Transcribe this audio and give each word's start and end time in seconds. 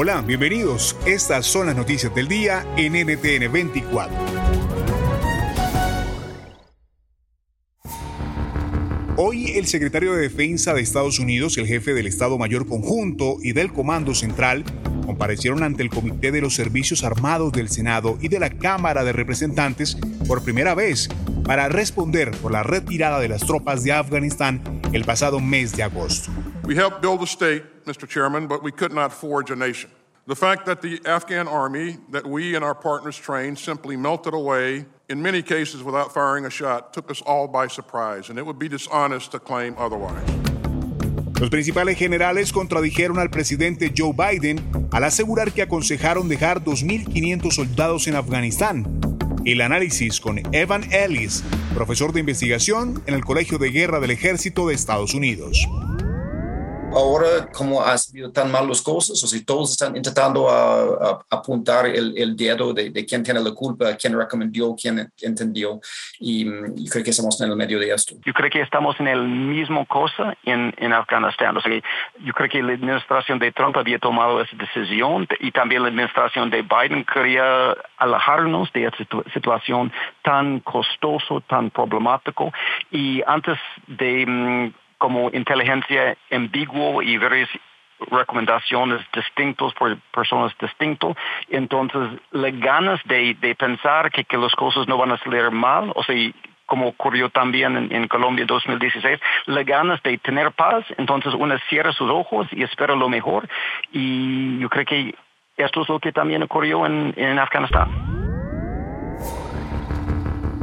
Hola, 0.00 0.20
bienvenidos. 0.20 0.94
Estas 1.06 1.44
son 1.44 1.66
las 1.66 1.74
noticias 1.74 2.14
del 2.14 2.28
día 2.28 2.64
en 2.76 2.92
NTN 2.92 3.50
24. 3.50 4.16
Hoy 9.16 9.50
el 9.56 9.66
secretario 9.66 10.14
de 10.14 10.22
Defensa 10.22 10.72
de 10.72 10.82
Estados 10.82 11.18
Unidos, 11.18 11.58
el 11.58 11.66
jefe 11.66 11.94
del 11.94 12.06
Estado 12.06 12.38
Mayor 12.38 12.68
Conjunto 12.68 13.38
y 13.42 13.54
del 13.54 13.72
Comando 13.72 14.14
Central 14.14 14.62
comparecieron 15.04 15.64
ante 15.64 15.82
el 15.82 15.90
Comité 15.90 16.30
de 16.30 16.42
los 16.42 16.54
Servicios 16.54 17.02
Armados 17.02 17.50
del 17.50 17.68
Senado 17.68 18.18
y 18.20 18.28
de 18.28 18.38
la 18.38 18.50
Cámara 18.50 19.02
de 19.02 19.12
Representantes 19.12 19.96
por 20.28 20.44
primera 20.44 20.76
vez 20.76 21.08
para 21.42 21.68
responder 21.68 22.30
por 22.30 22.52
la 22.52 22.62
retirada 22.62 23.18
de 23.18 23.30
las 23.30 23.44
tropas 23.44 23.82
de 23.82 23.94
Afganistán 23.94 24.62
el 24.92 25.04
pasado 25.04 25.40
mes 25.40 25.76
de 25.76 25.82
agosto. 25.82 26.30
We 26.68 26.76
helped 26.76 27.00
build 27.00 27.22
a 27.22 27.26
state, 27.26 27.62
Mr. 27.86 28.06
Chairman, 28.06 28.46
but 28.46 28.62
we 28.62 28.72
could 28.72 28.92
not 28.92 29.10
forge 29.10 29.50
a 29.50 29.56
nation. 29.56 29.88
The 30.26 30.36
fact 30.36 30.66
that 30.66 30.82
the 30.82 31.00
Afghan 31.06 31.48
army 31.48 31.96
that 32.10 32.26
we 32.26 32.54
and 32.56 32.62
our 32.62 32.74
partners 32.74 33.16
trained 33.16 33.58
simply 33.58 33.96
melted 33.96 34.34
away, 34.34 34.84
in 35.08 35.22
many 35.22 35.42
cases 35.42 35.82
without 35.82 36.12
firing 36.12 36.44
a 36.44 36.50
shot, 36.50 36.92
took 36.92 37.10
us 37.10 37.22
all 37.22 37.48
by 37.48 37.68
surprise, 37.68 38.28
and 38.28 38.38
it 38.38 38.44
would 38.44 38.58
be 38.58 38.68
dishonest 38.68 39.32
to 39.32 39.38
claim 39.38 39.76
otherwise. 39.78 40.22
Los 41.40 41.48
principales 41.48 41.96
generales 41.96 42.52
contradijeron 42.52 43.18
al 43.18 43.30
presidente 43.30 43.90
Joe 43.96 44.12
Biden 44.12 44.60
al 44.92 45.04
asegurar 45.04 45.52
que 45.52 45.62
aconsejaron 45.62 46.28
dejar 46.28 46.62
2.500 46.62 47.50
soldados 47.50 48.06
en 48.08 48.14
Afganistán. 48.14 49.00
El 49.46 49.62
análisis 49.62 50.20
con 50.20 50.42
Evan 50.52 50.92
Ellis, 50.92 51.42
profesor 51.72 52.12
de 52.12 52.20
investigación 52.20 53.02
en 53.06 53.14
el 53.14 53.24
Colegio 53.24 53.56
de 53.56 53.70
Guerra 53.70 54.00
del 54.00 54.10
Ejército 54.10 54.68
de 54.68 54.74
Estados 54.74 55.14
Unidos 55.14 55.66
ahora 56.92 57.46
como 57.52 57.82
ha 57.82 57.96
sido 57.98 58.30
tan 58.30 58.50
mal 58.50 58.68
las 58.68 58.82
cosas, 58.82 59.22
o 59.22 59.26
si 59.26 59.44
todos 59.44 59.72
están 59.72 59.96
intentando 59.96 60.48
apuntar 61.30 61.86
el, 61.86 62.36
dedo 62.36 62.72
de, 62.72 62.92
quién 63.06 63.22
tiene 63.22 63.40
la 63.40 63.52
culpa, 63.52 63.96
quién 63.96 64.16
recomendó, 64.16 64.74
quién 64.80 65.10
entendió, 65.20 65.80
y, 66.18 66.46
y, 66.76 66.88
creo 66.88 67.04
que 67.04 67.10
estamos 67.10 67.40
en 67.40 67.50
el 67.50 67.56
medio 67.56 67.78
de 67.78 67.90
esto. 67.90 68.14
Yo 68.24 68.32
creo 68.32 68.50
que 68.50 68.60
estamos 68.60 68.98
en 69.00 69.08
el 69.08 69.22
mismo 69.22 69.86
cosa 69.86 70.36
en, 70.44 70.74
en 70.78 70.92
Afganistán. 70.92 71.56
O 71.56 71.60
sea, 71.60 71.72
yo 72.24 72.32
creo 72.32 72.48
que 72.48 72.62
la 72.62 72.72
administración 72.72 73.38
de 73.38 73.52
Trump 73.52 73.76
había 73.76 73.98
tomado 73.98 74.40
esa 74.40 74.56
decisión 74.56 75.26
y 75.40 75.50
también 75.52 75.82
la 75.82 75.88
administración 75.88 76.50
de 76.50 76.62
Biden 76.62 77.04
quería 77.04 77.76
alejarnos 77.98 78.72
de 78.72 78.86
esa 78.86 78.96
situación 79.32 79.92
tan 80.22 80.60
costoso, 80.60 81.40
tan 81.42 81.70
problemático, 81.70 82.52
y 82.90 83.22
antes 83.26 83.58
de 83.86 84.26
mm, 84.26 84.87
como 84.98 85.30
inteligencia 85.30 86.16
ambiguo 86.30 87.02
y 87.02 87.16
varias 87.18 87.48
recomendaciones 88.10 89.00
distintas 89.12 89.72
por 89.74 89.96
personas 90.12 90.52
distintas. 90.60 91.16
Entonces, 91.48 92.20
las 92.30 92.58
ganas 92.60 93.00
de, 93.04 93.34
de 93.40 93.54
pensar 93.54 94.10
que, 94.10 94.24
que 94.24 94.36
las 94.36 94.54
cosas 94.54 94.86
no 94.86 94.96
van 94.96 95.12
a 95.12 95.18
salir 95.18 95.50
mal, 95.50 95.92
o 95.94 96.02
sea, 96.02 96.14
como 96.66 96.88
ocurrió 96.88 97.30
también 97.30 97.76
en, 97.76 97.92
en 97.92 98.08
Colombia 98.08 98.42
en 98.42 98.46
2016, 98.46 99.18
las 99.46 99.64
ganas 99.64 100.02
de 100.02 100.18
tener 100.18 100.52
paz, 100.52 100.84
entonces 100.98 101.32
uno 101.34 101.56
cierra 101.68 101.92
sus 101.92 102.10
ojos 102.10 102.46
y 102.52 102.62
espera 102.62 102.94
lo 102.94 103.08
mejor. 103.08 103.48
Y 103.90 104.58
yo 104.58 104.68
creo 104.68 104.84
que 104.84 105.14
esto 105.56 105.82
es 105.82 105.88
lo 105.88 105.98
que 105.98 106.12
también 106.12 106.42
ocurrió 106.42 106.86
en, 106.86 107.14
en 107.16 107.38
Afganistán. 107.38 108.07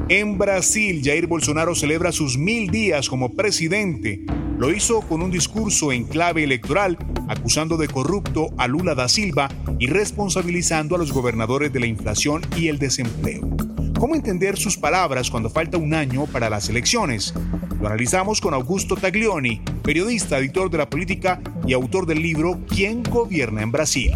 En 0.07 0.38
Brasil, 0.38 1.01
Jair 1.03 1.25
Bolsonaro 1.25 1.73
celebra 1.73 2.11
sus 2.11 2.38
mil 2.38 2.69
días 2.69 3.09
como 3.09 3.33
presidente. 3.33 4.23
Lo 4.59 4.71
hizo 4.71 5.01
con 5.01 5.23
un 5.23 5.31
discurso 5.31 5.91
en 5.91 6.03
clave 6.05 6.43
electoral, 6.43 6.95
acusando 7.27 7.75
de 7.75 7.88
corrupto 7.88 8.49
a 8.59 8.67
Lula 8.67 8.94
da 8.94 9.07
Silva 9.07 9.49
y 9.79 9.88
responsabilizando 9.88 10.94
a 10.94 10.99
los 10.99 11.11
gobernadores 11.11 11.73
de 11.73 11.79
la 11.79 11.88
inflación 11.88 12.44
y 12.55 12.67
el 12.67 12.77
desempleo. 12.77 13.49
¿Cómo 13.99 14.13
entender 14.13 14.57
sus 14.57 14.77
palabras 14.77 15.31
cuando 15.31 15.49
falta 15.49 15.79
un 15.79 15.95
año 15.95 16.27
para 16.27 16.51
las 16.51 16.69
elecciones? 16.69 17.33
Lo 17.81 17.88
analizamos 17.88 18.41
con 18.41 18.53
Augusto 18.53 18.95
Taglioni, 18.95 19.59
periodista, 19.81 20.38
editor 20.38 20.69
de 20.69 20.77
la 20.77 20.88
política 20.88 21.41
y 21.65 21.73
autor 21.73 22.05
del 22.05 22.21
libro 22.21 22.59
¿Quién 22.69 23.01
gobierna 23.01 23.63
en 23.63 23.71
Brasil? 23.71 24.11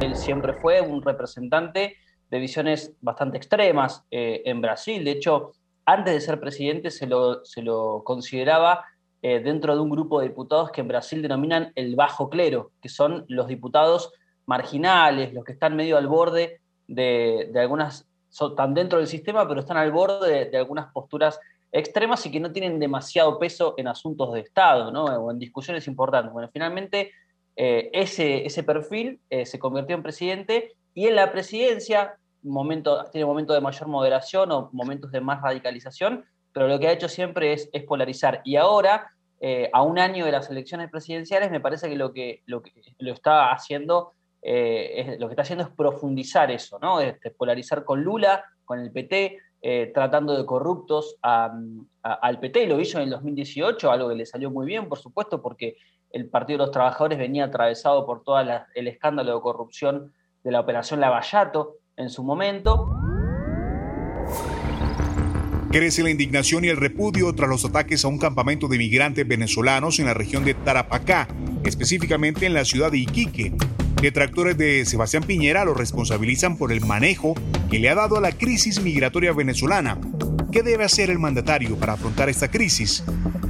Él 0.00 0.14
siempre 0.14 0.52
fue 0.54 0.80
un 0.80 1.02
representante 1.02 1.96
de 2.32 2.38
visiones 2.38 2.94
bastante 3.02 3.36
extremas 3.36 4.06
eh, 4.10 4.40
en 4.46 4.62
Brasil. 4.62 5.04
De 5.04 5.10
hecho, 5.10 5.52
antes 5.84 6.14
de 6.14 6.20
ser 6.22 6.40
presidente 6.40 6.90
se 6.90 7.06
lo, 7.06 7.44
se 7.44 7.60
lo 7.60 8.02
consideraba 8.04 8.86
eh, 9.20 9.40
dentro 9.40 9.74
de 9.74 9.82
un 9.82 9.90
grupo 9.90 10.18
de 10.18 10.28
diputados 10.28 10.70
que 10.70 10.80
en 10.80 10.88
Brasil 10.88 11.20
denominan 11.20 11.72
el 11.74 11.94
bajo 11.94 12.30
clero, 12.30 12.72
que 12.80 12.88
son 12.88 13.26
los 13.28 13.48
diputados 13.48 14.14
marginales, 14.46 15.34
los 15.34 15.44
que 15.44 15.52
están 15.52 15.76
medio 15.76 15.98
al 15.98 16.06
borde 16.06 16.62
de, 16.86 17.50
de 17.52 17.60
algunas, 17.60 18.08
están 18.30 18.72
dentro 18.72 18.98
del 18.98 19.08
sistema, 19.08 19.46
pero 19.46 19.60
están 19.60 19.76
al 19.76 19.92
borde 19.92 20.46
de, 20.46 20.56
algunas 20.56 20.90
posturas 20.90 21.38
extremas 21.70 22.24
y 22.24 22.30
que 22.30 22.40
no 22.40 22.50
tienen 22.50 22.80
demasiado 22.80 23.38
peso 23.38 23.74
en 23.76 23.88
asuntos 23.88 24.32
de 24.32 24.40
Estado 24.40 24.90
¿no? 24.90 25.04
o 25.04 25.30
en 25.30 25.38
discusiones 25.38 25.86
importantes. 25.86 26.32
Bueno, 26.32 26.48
finalmente 26.50 27.12
eh, 27.56 27.90
ese, 27.92 28.46
ese 28.46 28.62
perfil 28.62 29.20
se 29.44 29.58
convirtió 29.58 29.96
en 29.96 30.02
presidente 30.02 30.72
y 30.94 31.08
en 31.08 31.16
la 31.16 31.30
presidencia 31.30 32.18
momento, 32.42 33.04
tiene 33.10 33.24
momentos 33.24 33.54
de 33.54 33.60
mayor 33.60 33.88
moderación 33.88 34.50
o 34.52 34.70
momentos 34.72 35.10
de 35.12 35.20
más 35.20 35.40
radicalización, 35.42 36.24
pero 36.52 36.68
lo 36.68 36.78
que 36.78 36.88
ha 36.88 36.92
hecho 36.92 37.08
siempre 37.08 37.52
es, 37.52 37.68
polarizar. 37.86 38.42
Y 38.44 38.56
ahora, 38.56 39.10
eh, 39.40 39.70
a 39.72 39.82
un 39.82 39.98
año 39.98 40.24
de 40.24 40.32
las 40.32 40.50
elecciones 40.50 40.90
presidenciales, 40.90 41.50
me 41.50 41.60
parece 41.60 41.88
que 41.88 41.96
lo 41.96 42.12
que 42.12 42.42
lo, 42.46 42.62
que, 42.62 42.72
lo 42.98 43.12
está 43.12 43.52
haciendo 43.52 44.12
eh, 44.42 44.92
es, 44.96 45.20
lo 45.20 45.28
que 45.28 45.32
está 45.32 45.42
haciendo 45.42 45.64
es 45.64 45.70
profundizar 45.70 46.50
eso, 46.50 46.78
¿no? 46.80 47.00
Este, 47.00 47.30
polarizar 47.30 47.84
con 47.84 48.02
Lula, 48.02 48.44
con 48.64 48.80
el 48.80 48.92
PT, 48.92 49.38
eh, 49.64 49.92
tratando 49.94 50.36
de 50.36 50.44
corruptos 50.44 51.16
al 51.22 52.40
PT, 52.40 52.66
lo 52.66 52.80
hizo 52.80 52.98
en 52.98 53.04
el 53.04 53.10
2018, 53.10 53.90
algo 53.90 54.08
que 54.08 54.16
le 54.16 54.26
salió 54.26 54.50
muy 54.50 54.66
bien, 54.66 54.88
por 54.88 54.98
supuesto, 54.98 55.40
porque 55.40 55.76
el 56.10 56.28
Partido 56.28 56.58
de 56.58 56.64
los 56.64 56.72
Trabajadores 56.72 57.18
venía 57.18 57.44
atravesado 57.44 58.04
por 58.04 58.24
todo 58.24 58.40
el 58.40 58.88
escándalo 58.88 59.36
de 59.36 59.40
corrupción 59.40 60.12
de 60.42 60.50
la 60.50 60.60
operación 60.60 61.00
Lavallato, 61.00 61.76
en 61.96 62.10
su 62.10 62.22
momento. 62.22 62.88
Crece 65.70 66.02
la 66.02 66.10
indignación 66.10 66.64
y 66.64 66.68
el 66.68 66.76
repudio 66.76 67.34
tras 67.34 67.48
los 67.48 67.64
ataques 67.64 68.04
a 68.04 68.08
un 68.08 68.18
campamento 68.18 68.68
de 68.68 68.78
migrantes 68.78 69.26
venezolanos 69.26 69.98
en 69.98 70.06
la 70.06 70.14
región 70.14 70.44
de 70.44 70.54
Tarapacá, 70.54 71.28
específicamente 71.64 72.44
en 72.44 72.54
la 72.54 72.64
ciudad 72.64 72.90
de 72.90 72.98
Iquique. 72.98 73.54
Detractores 74.02 74.58
de 74.58 74.84
Sebastián 74.84 75.22
Piñera 75.22 75.64
lo 75.64 75.74
responsabilizan 75.74 76.58
por 76.58 76.72
el 76.72 76.84
manejo 76.84 77.34
que 77.70 77.78
le 77.78 77.88
ha 77.88 77.94
dado 77.94 78.18
a 78.18 78.20
la 78.20 78.32
crisis 78.32 78.82
migratoria 78.82 79.32
venezolana. 79.32 79.98
¿Qué 80.50 80.62
debe 80.62 80.84
hacer 80.84 81.08
el 81.08 81.18
mandatario 81.18 81.76
para 81.76 81.94
afrontar 81.94 82.28
esta 82.28 82.50
crisis? 82.50 83.04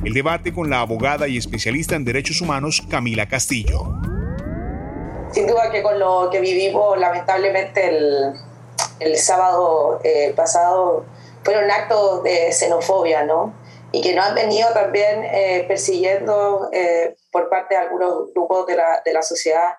El 0.05 0.13
debate 0.13 0.53
con 0.53 0.71
la 0.71 0.81
abogada 0.81 1.27
y 1.27 1.37
especialista 1.37 1.97
en 1.97 2.05
derechos 2.05 2.41
humanos 2.41 2.85
Camila 2.89 3.27
Castillo 3.27 4.02
sin 5.33 5.47
duda 5.47 5.71
que 5.71 5.83
con 5.83 5.99
lo 5.99 6.29
que 6.31 6.41
vivimos 6.41 6.99
lamentablemente 6.99 7.89
el, 7.89 8.35
el 9.01 9.17
sábado 9.17 10.01
eh, 10.05 10.33
pasado 10.37 11.05
fueron 11.43 11.71
actos 11.71 12.23
de 12.23 12.53
xenofobia, 12.53 13.25
¿no? 13.25 13.55
Y 13.91 14.01
que 14.01 14.15
nos 14.15 14.27
han 14.27 14.35
venido 14.35 14.73
también 14.73 15.25
eh, 15.25 15.65
persiguiendo 15.67 16.71
eh, 16.73 17.17
por 17.31 17.49
parte 17.49 17.75
de 17.75 17.81
algunos 17.81 18.33
grupos 18.33 18.67
de 18.67 18.77
la, 18.77 19.03
de 19.05 19.13
la 19.13 19.23
sociedad 19.23 19.75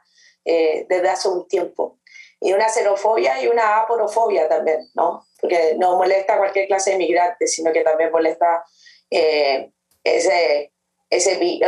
desde 0.45 1.07
hace 1.07 1.29
un 1.29 1.47
tiempo. 1.47 1.99
Y 2.41 2.51
una 2.51 2.67
xenofobia 2.67 3.41
y 3.41 3.47
una 3.47 3.79
aporofobia 3.79 4.49
también, 4.49 4.89
¿no? 4.93 5.25
Porque 5.39 5.75
no 5.77 5.95
molesta 5.95 6.37
cualquier 6.37 6.67
clase 6.67 6.91
de 6.91 6.97
migrante, 6.97 7.47
sino 7.47 7.71
que 7.71 7.81
también 7.81 8.11
molesta 8.11 8.65
ese 9.09 10.72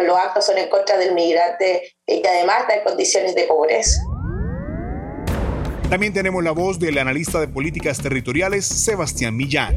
los 0.04 0.18
actos 0.18 0.46
son 0.46 0.58
en 0.58 0.70
contra 0.70 0.98
del 0.98 1.14
migrante 1.14 1.96
y 2.06 2.22
que 2.22 2.28
además 2.28 2.62
está 2.62 2.76
en 2.76 2.84
condiciones 2.84 3.36
de 3.36 3.44
pobreza. 3.44 4.02
También 5.90 6.14
tenemos 6.14 6.44
la 6.44 6.52
voz 6.52 6.80
del 6.80 6.98
analista 6.98 7.40
de 7.40 7.48
políticas 7.48 8.02
territoriales, 8.02 8.66
Sebastián 8.66 9.38
Millán. 9.38 9.76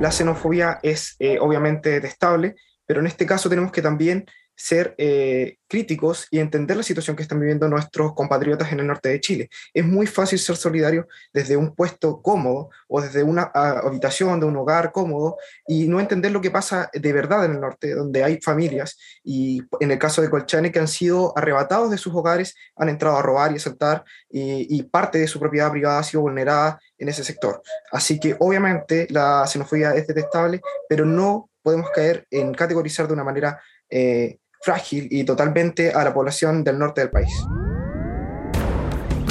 La 0.00 0.10
xenofobia 0.10 0.80
es 0.82 1.14
eh, 1.18 1.38
obviamente 1.38 1.90
detestable, 1.90 2.54
pero 2.86 3.00
en 3.00 3.06
este 3.06 3.26
caso 3.26 3.48
tenemos 3.48 3.70
que 3.70 3.82
también 3.82 4.26
ser 4.54 4.94
eh, 4.98 5.56
críticos 5.68 6.26
y 6.30 6.38
entender 6.38 6.76
la 6.76 6.82
situación 6.82 7.16
que 7.16 7.22
están 7.22 7.40
viviendo 7.40 7.68
nuestros 7.68 8.14
compatriotas 8.14 8.72
en 8.72 8.80
el 8.80 8.86
norte 8.86 9.08
de 9.08 9.20
Chile. 9.20 9.50
Es 9.72 9.84
muy 9.84 10.06
fácil 10.06 10.38
ser 10.38 10.56
solidario 10.56 11.08
desde 11.32 11.56
un 11.56 11.74
puesto 11.74 12.20
cómodo 12.22 12.70
o 12.88 13.00
desde 13.00 13.22
una 13.22 13.42
habitación 13.42 14.38
de 14.40 14.46
un 14.46 14.56
hogar 14.56 14.92
cómodo 14.92 15.36
y 15.66 15.88
no 15.88 16.00
entender 16.00 16.30
lo 16.30 16.40
que 16.40 16.50
pasa 16.50 16.90
de 16.92 17.12
verdad 17.12 17.44
en 17.44 17.52
el 17.52 17.60
norte, 17.60 17.94
donde 17.94 18.22
hay 18.22 18.40
familias 18.40 18.98
y 19.24 19.62
en 19.80 19.90
el 19.90 19.98
caso 19.98 20.22
de 20.22 20.30
Colchane 20.30 20.70
que 20.70 20.78
han 20.78 20.88
sido 20.88 21.36
arrebatados 21.36 21.90
de 21.90 21.98
sus 21.98 22.14
hogares, 22.14 22.54
han 22.76 22.88
entrado 22.88 23.16
a 23.16 23.22
robar 23.22 23.52
y 23.52 23.56
asaltar 23.56 24.04
y, 24.30 24.76
y 24.76 24.82
parte 24.84 25.18
de 25.18 25.26
su 25.26 25.40
propiedad 25.40 25.70
privada 25.70 26.00
ha 26.00 26.04
sido 26.04 26.22
vulnerada 26.22 26.78
en 26.98 27.08
ese 27.08 27.24
sector. 27.24 27.62
Así 27.90 28.20
que 28.20 28.36
obviamente 28.38 29.06
la 29.10 29.46
xenofobia 29.46 29.94
es 29.94 30.06
detestable, 30.06 30.60
pero 30.88 31.04
no 31.04 31.50
podemos 31.62 31.90
caer 31.90 32.26
en 32.30 32.52
categorizar 32.52 33.06
de 33.06 33.14
una 33.14 33.24
manera 33.24 33.60
eh, 33.88 34.38
frágil 34.62 35.08
y 35.10 35.24
totalmente 35.24 35.90
a 35.90 36.04
la 36.04 36.14
población 36.14 36.62
del 36.64 36.78
norte 36.78 37.02
del 37.02 37.10
país. 37.10 37.32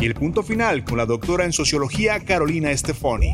Y 0.02 0.06
el 0.06 0.14
punto 0.14 0.44
final 0.44 0.84
con 0.84 0.98
la 0.98 1.06
doctora 1.06 1.46
en 1.46 1.54
sociología 1.54 2.20
Carolina 2.26 2.76
Stefani. 2.76 3.34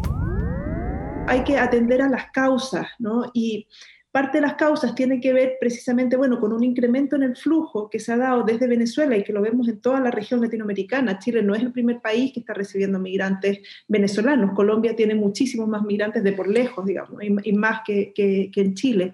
Hay 1.27 1.44
que 1.44 1.57
atender 1.57 2.01
a 2.01 2.09
las 2.09 2.29
causas, 2.31 2.88
¿no? 2.99 3.31
Y 3.33 3.67
parte 4.11 4.38
de 4.38 4.41
las 4.41 4.55
causas 4.55 4.95
tiene 4.95 5.19
que 5.19 5.33
ver 5.33 5.57
precisamente, 5.59 6.17
bueno, 6.17 6.39
con 6.39 6.51
un 6.53 6.63
incremento 6.63 7.15
en 7.15 7.23
el 7.23 7.35
flujo 7.35 7.89
que 7.89 8.00
se 8.00 8.11
ha 8.11 8.17
dado 8.17 8.43
desde 8.43 8.67
Venezuela 8.67 9.15
y 9.15 9.23
que 9.23 9.33
lo 9.33 9.41
vemos 9.41 9.67
en 9.67 9.79
toda 9.79 10.00
la 10.00 10.11
región 10.11 10.41
latinoamericana. 10.41 11.19
Chile 11.19 11.41
no 11.41 11.55
es 11.55 11.61
el 11.61 11.71
primer 11.71 12.01
país 12.01 12.33
que 12.33 12.41
está 12.41 12.53
recibiendo 12.53 13.00
migrantes 13.00 13.59
venezolanos. 13.88 14.53
Colombia 14.53 14.95
tiene 14.95 15.15
muchísimos 15.15 15.67
más 15.67 15.83
migrantes 15.83 16.23
de 16.23 16.33
por 16.33 16.47
lejos, 16.47 16.85
digamos, 16.85 17.21
y, 17.23 17.53
más 17.53 17.81
que, 17.85 18.11
que, 18.13 18.50
que 18.51 18.61
en 18.61 18.73
Chile. 18.73 19.13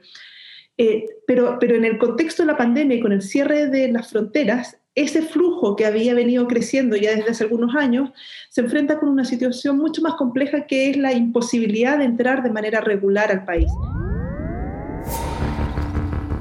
Eh, 0.77 1.05
pero, 1.27 1.57
pero 1.59 1.75
en 1.75 1.85
el 1.85 1.97
contexto 1.97 2.43
de 2.43 2.47
la 2.47 2.57
pandemia 2.57 2.97
y 2.97 2.99
con 2.99 3.11
el 3.11 3.21
cierre 3.21 3.67
de 3.67 3.91
las 3.91 4.09
fronteras, 4.09 4.77
ese 4.95 5.21
flujo 5.23 5.75
que 5.75 5.85
había 5.85 6.13
venido 6.13 6.47
creciendo 6.47 6.95
ya 6.95 7.15
desde 7.15 7.31
hace 7.31 7.43
algunos 7.43 7.75
años 7.75 8.11
se 8.49 8.61
enfrenta 8.61 8.99
con 8.99 9.09
una 9.09 9.25
situación 9.25 9.77
mucho 9.77 10.01
más 10.01 10.13
compleja 10.15 10.67
que 10.67 10.89
es 10.89 10.97
la 10.97 11.13
imposibilidad 11.13 11.97
de 11.97 12.05
entrar 12.05 12.43
de 12.43 12.51
manera 12.51 12.79
regular 12.81 13.31
al 13.31 13.45
país. 13.45 13.71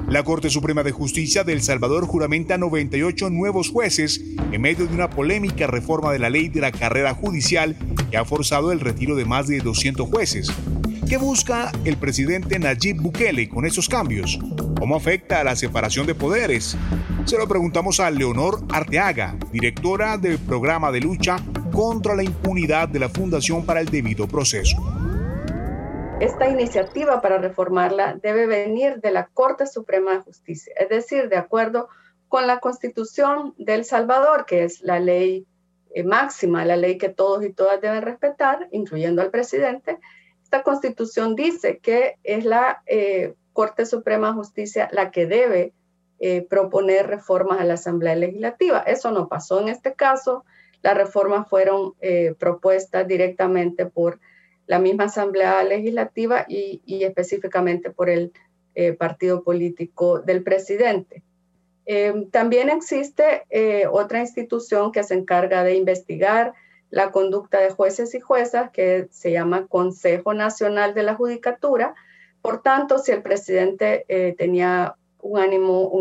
La 0.07 0.23
Corte 0.23 0.51
Suprema 0.51 0.83
de 0.83 0.91
Justicia 0.91 1.43
de 1.43 1.53
El 1.53 1.63
Salvador 1.63 2.05
juramenta 2.05 2.59
98 2.59 3.31
nuevos 3.31 3.71
jueces 3.71 4.23
en 4.51 4.61
medio 4.61 4.85
de 4.85 4.93
una 4.93 5.09
polémica 5.09 5.65
reforma 5.65 6.11
de 6.11 6.19
la 6.19 6.29
ley 6.29 6.49
de 6.49 6.61
la 6.61 6.71
carrera 6.71 7.15
judicial 7.15 7.75
que 8.11 8.17
ha 8.17 8.25
forzado 8.25 8.71
el 8.71 8.79
retiro 8.79 9.15
de 9.15 9.25
más 9.25 9.47
de 9.47 9.59
200 9.61 10.07
jueces. 10.07 10.53
¿Qué 11.07 11.17
busca 11.17 11.71
el 11.83 11.97
presidente 11.97 12.57
Nayib 12.57 13.01
Bukele 13.01 13.49
con 13.49 13.65
esos 13.65 13.89
cambios? 13.89 14.39
¿Cómo 14.79 14.95
afecta 14.95 15.41
a 15.41 15.43
la 15.43 15.55
separación 15.55 16.07
de 16.07 16.15
poderes? 16.15 16.77
Se 17.25 17.37
lo 17.37 17.47
preguntamos 17.47 17.99
a 17.99 18.09
Leonor 18.09 18.59
Arteaga, 18.71 19.35
directora 19.51 20.17
del 20.17 20.39
programa 20.39 20.91
de 20.91 21.01
lucha 21.01 21.37
contra 21.73 22.15
la 22.15 22.23
impunidad 22.23 22.87
de 22.87 22.99
la 22.99 23.09
Fundación 23.09 23.65
para 23.65 23.81
el 23.81 23.89
Debido 23.89 24.27
Proceso. 24.27 24.77
Esta 26.21 26.49
iniciativa 26.49 27.21
para 27.21 27.37
reformarla 27.37 28.15
debe 28.21 28.47
venir 28.47 29.01
de 29.01 29.11
la 29.11 29.27
Corte 29.27 29.67
Suprema 29.67 30.13
de 30.13 30.21
Justicia, 30.21 30.73
es 30.77 30.87
decir, 30.87 31.27
de 31.27 31.37
acuerdo 31.37 31.89
con 32.29 32.47
la 32.47 32.59
Constitución 32.59 33.53
de 33.57 33.75
El 33.75 33.85
Salvador, 33.85 34.45
que 34.45 34.63
es 34.63 34.81
la 34.81 34.99
ley 34.99 35.45
eh, 35.93 36.03
máxima, 36.03 36.65
la 36.65 36.77
ley 36.77 36.97
que 36.97 37.09
todos 37.09 37.43
y 37.43 37.51
todas 37.51 37.81
deben 37.81 38.01
respetar, 38.01 38.67
incluyendo 38.71 39.21
al 39.21 39.31
presidente, 39.31 39.99
esta 40.53 40.63
constitución 40.63 41.35
dice 41.35 41.79
que 41.79 42.17
es 42.23 42.45
la 42.45 42.83
eh, 42.85 43.33
Corte 43.53 43.87
Suprema 43.87 44.27
de 44.27 44.33
Justicia 44.33 44.87
la 44.91 45.09
que 45.09 45.25
debe 45.25 45.73
eh, 46.19 46.45
proponer 46.47 47.07
reformas 47.07 47.59
a 47.59 47.63
la 47.63 47.73
Asamblea 47.73 48.15
Legislativa. 48.15 48.83
Eso 48.85 49.09
no 49.09 49.27
pasó 49.27 49.59
en 49.59 49.69
este 49.69 49.95
caso. 49.95 50.45
Las 50.83 50.95
reformas 50.95 51.49
fueron 51.49 51.93
eh, 52.01 52.35
propuestas 52.37 53.07
directamente 53.07 53.87
por 53.87 54.19
la 54.67 54.77
misma 54.77 55.05
Asamblea 55.05 55.63
Legislativa 55.63 56.45
y, 56.47 56.83
y 56.85 57.03
específicamente 57.03 57.89
por 57.89 58.11
el 58.11 58.31
partido 58.97 59.43
político 59.43 60.19
del 60.19 60.41
presidente. 60.41 61.21
también 62.31 62.71
existe 62.71 63.43
otra 63.91 64.19
institución 64.19 64.91
que 64.91 65.03
se 65.03 65.13
encarga 65.13 65.63
de 65.63 65.75
investigar 65.75 66.53
la 66.93 67.09
conducta 67.09 67.59
de 67.59 67.71
jueces 67.71 68.13
y 68.13 68.19
juezas, 68.19 68.69
que 68.69 69.07
se 69.09 69.31
llama 69.31 69.65
Consejo 69.65 70.35
Nacional 70.35 70.93
de 70.93 71.01
la 71.01 71.15
Judicatura. 71.15 71.95
Por 72.43 72.61
tanto, 72.61 72.99
si 72.99 73.11
el 73.11 73.23
presidente 73.23 74.05
eh, 74.09 74.35
tenía 74.37 74.95
un 75.19 75.39
ánimo, 75.39 75.91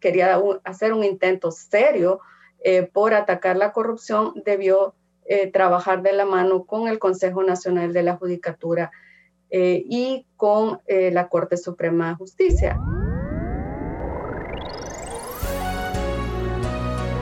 quería 0.00 0.40
hacer 0.64 0.94
un 0.94 1.04
intento 1.04 1.50
serio 1.50 2.20
eh, 2.64 2.88
por 2.90 3.12
atacar 3.12 3.58
la 3.58 3.72
corrupción, 3.72 4.32
debió 4.46 4.94
eh, 5.26 5.50
trabajar 5.50 6.00
de 6.00 6.14
la 6.14 6.24
mano 6.24 6.64
con 6.64 6.88
el 6.88 6.98
Consejo 6.98 7.42
Nacional 7.42 7.92
de 7.92 8.04
la 8.04 8.16
Judicatura 8.16 8.90
y 9.50 10.26
con 10.36 10.80
la 10.88 11.28
Corte 11.28 11.56
Suprema 11.56 12.10
de 12.10 12.14
Justicia. 12.16 12.78